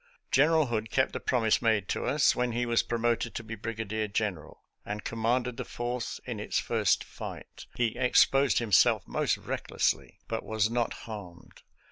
[0.31, 4.07] General Hood kept the promise made to us when he was promoted to be brigadier
[4.07, 7.67] general, and commanded the Fourth in its first fight.
[7.75, 11.61] He exposed himself most recklessly, but was not harmed.